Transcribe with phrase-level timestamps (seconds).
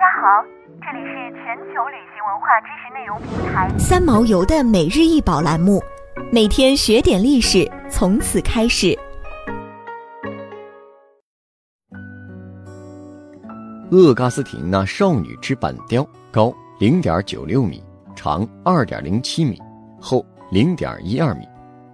[0.00, 0.42] 家好，
[0.80, 5.78] 这里是全球旅行文化知识内容平台三毛游的每日一宝栏目，
[6.32, 8.98] 每天学点历史，从此开始。
[13.90, 17.84] 厄嘎斯廷娜少女之板雕，高零点九六米，
[18.16, 19.60] 长二点零七米，
[20.00, 21.46] 厚零点一二米。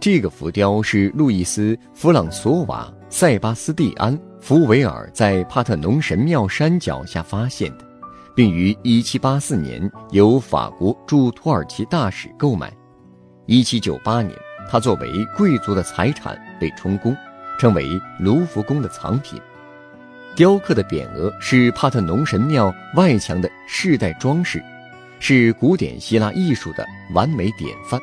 [0.00, 7.84] 这个浮雕是路易斯·弗朗索瓦·塞巴斯蒂安·福维尔在帕特农神庙山脚下发现的，
[8.34, 12.72] 并于1784年由法国驻土耳其大使购买。
[13.46, 14.38] 1798年，
[14.70, 17.16] 它作为贵族的财产被充公，
[17.58, 19.40] 成为卢浮宫的藏品。
[20.34, 24.62] 雕刻的匾额是帕特农神庙外墙的世代装饰，
[25.20, 28.00] 是古典希腊艺术的完美典范。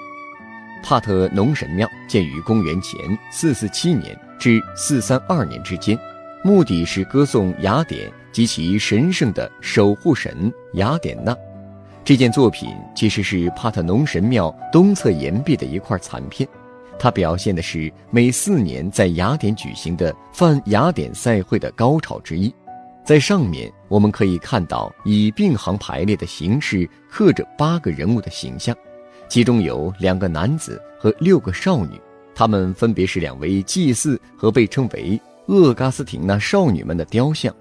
[0.83, 2.99] 帕特农神庙建于公元前
[3.33, 5.97] 447年至432年之间，
[6.43, 11.35] 目的是歌颂雅典及其神圣的守护神雅典娜。
[12.03, 16.47] 这件作品其实是帕特农神庙东侧岩壁的一块残片，
[16.97, 22.53] 它表现的是每四年在雅典举行的泛雅典赛会的高潮之一。
[23.05, 28.75] 在上面我们可以看到以并行排列的形式刻着八个人物的形象。
[29.27, 31.99] 其中有两个男子和六个少女，
[32.33, 37.53] 他们分别是两位祭祀和被称为厄嘎斯廷娜少女们的雕像。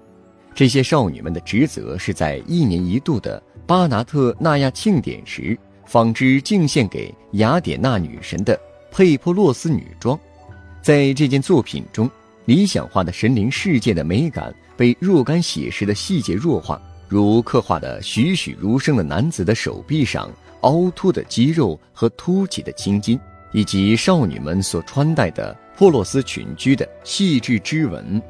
[0.53, 8.59] 这些少女们的职责是在一年一度的巴拿特纳亚庆典时，纺织敬献给雅典娜女神的
[8.91, 10.19] 佩珀洛斯女装。
[10.81, 12.09] 在这件作品中，
[12.45, 20.29] 理想化的神灵世界的美感被若干写实的细节弱化，如刻画的栩栩如生的男子的手臂上。
[20.63, 23.17] 凹凸的肌肉和凸起的青筋，
[23.53, 28.21] 以及少女们所穿戴的珀洛斯裙裾的细致织纹，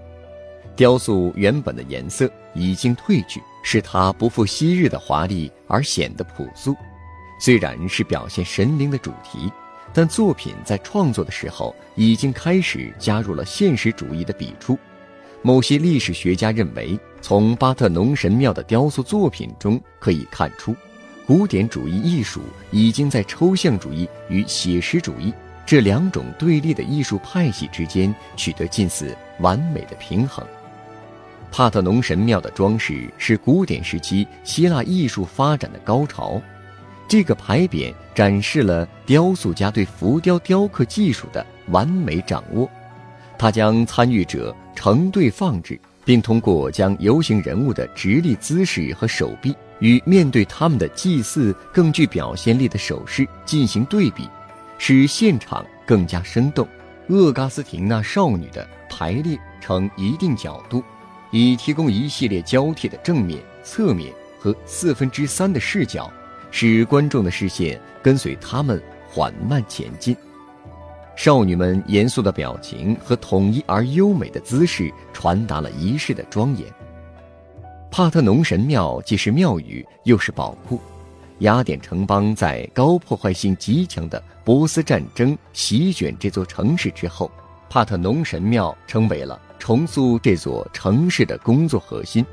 [0.80, 6.74] 雕塑原本的颜色已经褪去，使它不复昔日的华丽而显得朴素。
[7.38, 9.52] 虽然是表现神灵的主题，
[9.94, 14.80] 但作品在创作的时候已经开始加入了现实主义的笔触。
[15.42, 20.74] 某些历史学家认为，从巴特农神庙的雕塑作品中可以看出。
[21.28, 22.40] 古典主义艺术
[22.72, 25.34] 已经在抽象主义与写实主义
[25.66, 30.42] 这两种对立的艺术派系之间取得近似完美的平衡。
[31.52, 36.42] 帕特农神庙的装饰是古典时期希腊艺术发展的高潮，
[37.08, 42.70] 这个牌匾展示了雕塑家对浮雕雕刻技术的完美掌握。
[43.38, 49.56] 他将参与者成对放置，并通过将游行人物的直立姿势和手臂。
[49.80, 54.28] 与面对他们的祭祀更具表现力的手势进行对比，
[54.78, 56.68] 使现场更加生动。
[57.08, 60.84] 厄嘎斯廷娜少女的排列呈一定角度，
[61.32, 66.12] 以提供一系列交替的正面、侧面和四分之三的视角，
[66.52, 70.16] 使观众的视线跟随他们缓慢前进。
[71.16, 76.66] 少女们严肃的表情和统一而优美的姿势，传达了仪式的庄严。
[77.92, 80.80] 帕特农神庙既是庙宇又是宝库。
[81.40, 87.32] 雅典城邦在高破坏性极强的波斯战争席卷这座城市之后，
[87.70, 92.26] 帕特农神庙成为了重塑这座城市的工作核心。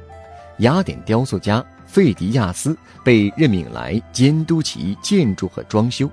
[0.58, 6.08] 雅典雕塑家费迪亚斯被任命来监督其建筑和装修。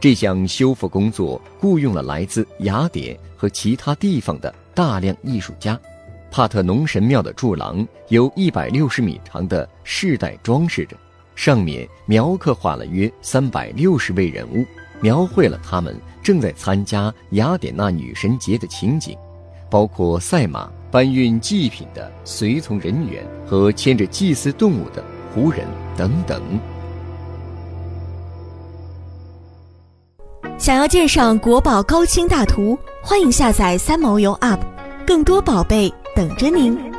[0.00, 5.78] 这项修复工作雇佣了来自雅典和其他地方的大量艺术家。
[6.30, 10.96] 帕特农神庙的柱廊由一百六十米长的饰带装饰着，
[11.36, 14.64] 上面描刻画了约三百六十位人物，
[15.00, 19.16] 描绘了他们正在参加雅典娜女神节的情景，
[19.70, 25.02] 包括赛马、搬运祭品的随从人员和牵着祭祀动物的
[25.34, 25.66] 仆人
[25.96, 26.40] 等等。
[30.58, 34.60] 想要鉴赏国宝高清大图，欢迎下载三毛游 App，
[35.06, 35.92] 更多宝贝。
[36.16, 36.89] 等着您。